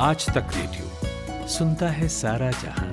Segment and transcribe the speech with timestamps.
[0.00, 2.88] आज तक रेडियो सुनता है सारा जहाँ।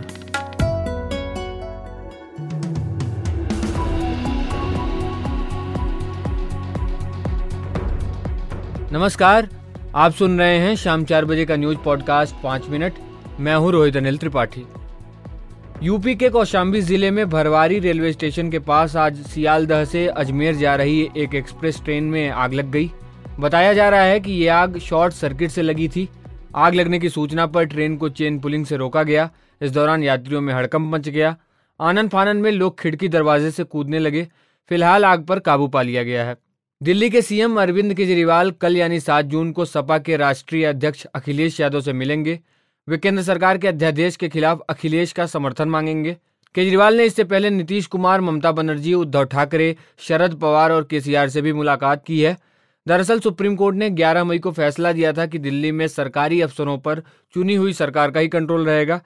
[8.91, 9.49] नमस्कार,
[9.95, 12.93] आप सुन रहे हैं शाम चार बजे का न्यूज़ पॉडकास्ट पाँच मिनट।
[13.39, 14.65] मैं हूँ रोहित अनिल त्रिपाठी।
[15.83, 20.75] यूपी के कौशाम्बी ज़िले में भरवारी रेलवे स्टेशन के पास आज सियालदह से अजमेर जा
[20.75, 22.91] रही एक एक्सप्रेस ट्रेन में आग लग गई।
[23.39, 26.09] बताया जा रहा है कि ये आग शॉर्ट सर्किट से लगी थी।
[26.55, 29.29] आग लगने की सूचना पर ट्रेन को चेन पुलिंग से रोका गया।
[29.61, 31.35] इस दौरान यात्रियों में हड़कंप मच गया।
[31.79, 34.27] आनंद फानंद में लोग खिड़की दरवाजे से कूदने लगे।
[34.69, 36.37] फ़िलहाल आग पर काबू पा लिया गया है।
[36.81, 41.59] दिल्ली के सीएम अरविंद केजरीवाल कल यानी सात जून को सपा के राष्ट्रीय अध्यक्ष अखिलेश
[41.59, 42.39] यादव से मिलेंगे।
[42.87, 46.17] वे केंद्र सरकार के अध्यादेश के खिलाफ अखिलेश का समर्थन मांगेंगे।
[46.55, 51.41] केजरीवाल ने इससे पहले नीतीश कुमार, ममता बनर्जी, उद्धव ठाकरे, शरद पवार और केसीआर से
[51.41, 52.37] भी मुलाकात की है।
[52.87, 56.77] दरअसल सुप्रीम कोर्ट ने 11 मई को फैसला दिया था कि दिल्ली में सरकारी अफसरों
[56.77, 56.99] पर
[57.33, 59.01] चुनी हुई सरकार का ही कंट्रोल रहेगा।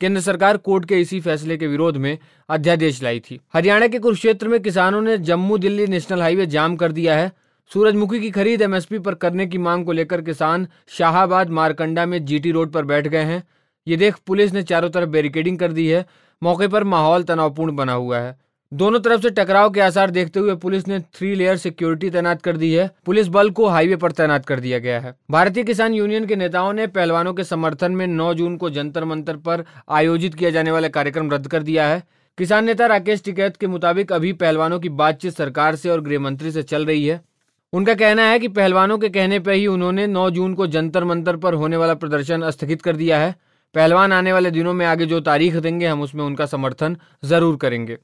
[0.00, 2.18] केंद्र सरकार कोर्ट के इसी फैसले के विरोध में
[2.48, 6.92] अध्यादेश लाई थी। हरियाणा के कुरुक्षेत्र में किसानों ने जम्मू दिल्ली नेशनल हाईवे जाम कर
[6.92, 7.32] दिया है।
[7.72, 12.50] सूरजमुखी की खरीद एमएसपी पर करने की मांग को लेकर किसान शाहबाद मारकंडा में जीटी
[12.50, 13.44] रोड पर बैठ गए हैं।
[13.88, 16.06] ये देख पुलिस ने चारों तरफ़ बैरिकेडिंग कर दी है।
[16.42, 18.43] मौके पर माहौल तनावपूर्ण बना हुआ है।
[18.74, 22.56] दोनों तरफ़ से टकराव के आसार देखते हुए पुलिस ने थ्री लेयर सिक्योरिटी तैनात कर
[22.56, 26.26] दी है। पुलिस बल को हाईवे पर तैनात कर दिया गया है। भारतीय किसान यूनियन
[26.26, 30.50] के नेताओं ने पहलवानों के समर्थन में 9 जून को जंतर मंतर पर आयोजित किया
[30.50, 32.02] जाने वाला कार्यक्रम रद्द कर दिया है।
[32.38, 36.50] किसान नेता राकेश टिकैत के मुताबिक अभी पहलवानों की बातचीत सरकार से और गृह मंत्री
[36.50, 37.20] से चल रही है।
[37.72, 41.36] उनका कहना है कि पहलवानों के कहने पर ही उन्होंने 9 जून को जंतर मंतर
[41.36, 43.34] पर होने वाला प्रदर्शन स्थगित कर दिया है।
[43.74, 47.98] पहलवान आने वाले दिनों में आगे जो तारीख देंगे, हम उसमें उनका समर्थन ज़रूर करेंगे।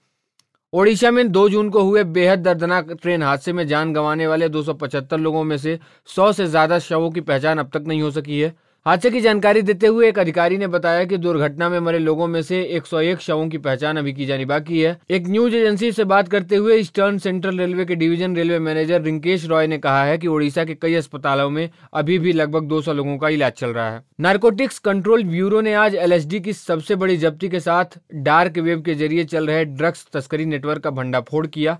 [0.72, 5.18] ओडिशा में 2 जून को हुए बेहद दर्दनाक ट्रेन हादसे में जान गंवाने वाले 275
[5.18, 8.54] लोगों में से 100 से ज़्यादा शवों की पहचान अब तक नहीं हो सकी है।
[8.86, 12.40] हादसे की जानकारी देते हुए एक अधिकारी ने बताया कि दुर्घटना में मरे लोगों में
[12.42, 16.28] से 101 शवों की पहचान अभी की जानी बाकी है। एक न्यूज़ एजेंसी से बात
[16.28, 20.26] करते हुए ईस्टर्न सेंट्रल रेलवे के division railway manager Rinkesh Roy ने कहा है कि
[20.26, 24.02] ओडिशा के कई अस्पतालों में अभी भी लगभग 200 लोगों का इलाज चल रहा है।
[24.20, 28.94] नार्कोटिक्स कंट्रोल ब्यूरो ने आज एलएसडी की सबसे बड़ी जब्ती के साथ डार्क वेब के
[28.94, 31.78] ज़रिए चल रहे ड्रग्स तस्करी नेटवर्क का भंडाफोड़ किया।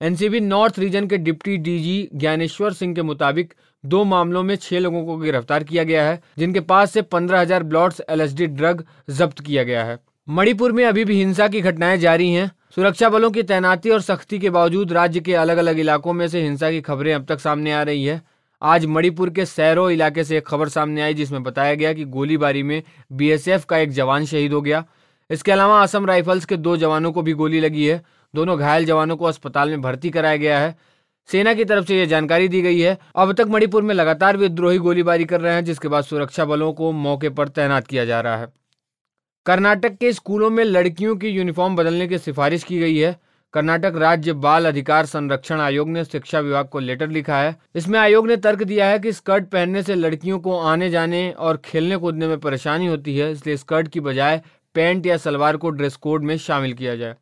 [0.00, 5.04] एनसीबी नॉर्थ रीजन के डिप्टी डीजी ज्ञानेश्वर सिंह के मुताबिक दो मामलों में छह लोगों
[5.04, 9.62] को गिरफ़्तार किया गया है, जिनके पास से पंद्रह हज़ार ब्लॉट्स एलएसडी ड्रग जब्त किया
[9.62, 9.98] गया है।
[10.28, 14.38] मणिपुर में अभी भी हिंसा की घटनाएँ जारी हैं। सुरक्षा बलों की तैनाती और सख्ती
[14.38, 17.72] के बावजूद राज्य के अलग अलग इलाकों में से हिंसा की खबरें अब तक सामने
[17.72, 18.20] आ रही है।
[18.62, 22.62] आज मणिपुर के सैरो इलाके से एक खबर सामने आई, जिसमें बताया गया कि गोलीबारी
[22.62, 24.84] में बीएसएफ का एक जवान शहीद हो गया।
[25.30, 28.02] इसके अलावा असम राइफल्स के दो जवानों को भी गोली लगी है।
[28.34, 30.76] दोनों घायल जवानों को अस्पताल में भर्ती कराया गया है।
[31.28, 34.78] सेना की तरफ़ से यह जानकारी दी गई है। अब तक मणिपुर में लगातार विद्रोही
[34.78, 38.36] गोलीबारी कर रहे हैं, जिसके बाद सुरक्षा बलों को मौके पर तैनात किया जा रहा
[38.36, 38.48] है।
[39.46, 43.16] कर्नाटक के स्कूलों में लड़कियों की यूनिफॉर्म बदलने की सिफारिश की गई है।
[43.54, 48.26] कर्नाटक राज्य बाल अधिकार संरक्षण आयोग ने शिक्षा विभाग को लेटर लिखा है। इसमें आयोग
[48.28, 52.28] ने तर्क दिया है कि स्कर्ट पहनने से लड़कियों को आने जाने और खेलने कूदने
[52.28, 54.42] में परेशानी होती है, इसलिए स्कर्ट की बजाय
[54.76, 57.14] पैंट या सलवार को ड्रेस कोड में शामिल किया जाए।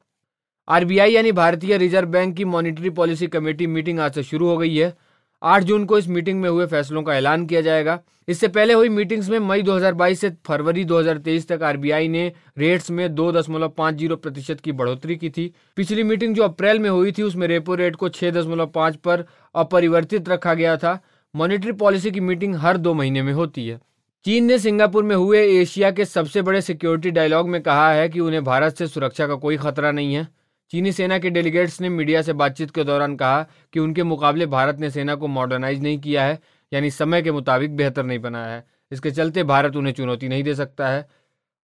[0.68, 4.76] आरबीआई यानी भारतीय रिज़र्व बैंक की मॉनिटरी पॉलिसी कमेटी मीटिंग आज से शुरू हो गई
[4.76, 4.94] है।
[5.42, 7.98] आठ जून को इस मीटिंग में हुए फैसलों का ऐलान किया जाएगा।
[8.28, 13.14] इससे पहले हुई मीटिंग्स में मई 2022 से फरवरी 2023 तक आरबीआई ने रेट्स में
[13.14, 17.12] दो दशमलव पाँच ज़ीरो प्रतिशत की बढ़ोतरी की थी। पिछली मीटिंग जो अप्रैल में हुई
[17.12, 20.98] थी, उसमें रेपो रेट को छह दशमलव पाँच पर अपरिवर्तित रखा गया था।
[21.34, 23.80] मॉनिटरी पॉलिसी की मीटिंग हर दो महीने में होती है।
[24.24, 28.20] चीन ने सिंगापुर में हुए एशिया के सबसे बड़े सिक्योरिटी डायलॉग में कहा है कि
[28.20, 30.28] उन्हें भारत से सुरक्षा का कोई खतरा नहीं है।
[30.70, 34.78] चीनी सेना के डेलीगेट्स ने मीडिया से बातचीत के दौरान कहा कि उनके मुकाबले भारत
[34.78, 36.38] ने सेना को मॉडर्नाइज नहीं किया है,
[36.72, 40.54] यानी समय के मुताबिक बेहतर नहीं बनाया है। इसके चलते भारत उन्हें चुनौती नहीं दे
[40.54, 41.08] सकता है।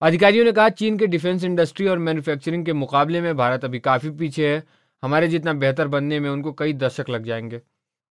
[0.02, 4.10] अधिकारियों ने कहा, चीन के डिफेंस इंडस्ट्री और मैन्युफैक्चरिंग के मुकाबले में भारत अभी काफ़ी
[4.10, 4.62] पीछे है।
[5.02, 7.60] हमारे जितना बेहतर बनने में उनको कई दशक लग जाएँगे।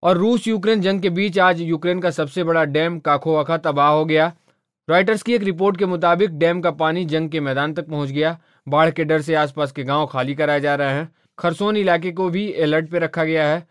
[0.02, 4.04] और रूस यूक्रेन जंग के बीच आज यूक्रेन का सबसे बड़ा डैम काखोवाखा तबाह हो
[4.04, 4.32] गया।
[4.90, 8.38] रॉयटर्स की एक रिपोर्ट के मुताबिक डैम का पानी जंग के मैदान तक पहुँच गया।
[8.68, 12.28] बाढ़ के डर से आसपास के गाँव खाली कराए जा रहे हैं। खरसोन इलाके को
[12.28, 13.66] भी अलर्ट पे रखा गया है।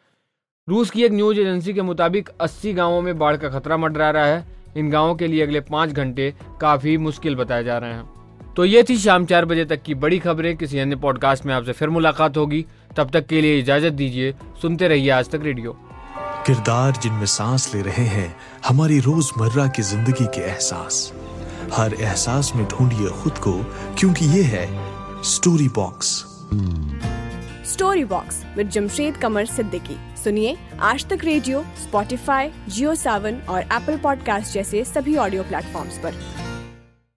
[0.70, 4.26] रूस की एक न्यूज़ एजेंसी के मुताबिक 80 गाँवों में बाढ़ का खतरा मंडरा रहा
[4.26, 4.46] है।
[4.78, 8.84] इन गाँवों के लिए अगले पाँच घंटे काफ़ी मुश्किल बताए जा रहे हैं। तो ये
[8.84, 12.38] थी शाम चार बजे तक की बड़ी खबरें। किसी अन्य पॉडकास्ट में आपसे फिर मुलाकात
[12.38, 12.66] होगी।
[12.98, 15.87] तब तक के लिए इजाज़त दीजिए। सुनते रहिए आज तक रेडियो।
[16.48, 18.36] किरदार जिनमें सांस ले रहे हैं,
[18.68, 21.12] हमारी रोज़मर्रा की ज़िंदगी के एहसास।
[21.74, 23.54] हर एहसास में ढूंढिए खुद को,
[24.00, 24.66] क्योंकि ये है
[25.26, 26.16] story box
[27.74, 33.98] story box with Jamshed Qamar Siddiqui सुनिए आज तक रेडियो स्पॉटिफाई जियो सावन और एप्पल
[33.98, 36.47] पॉडकास्ट जैसे सभी ऑडियो प्लेटफॉर्म्स पर।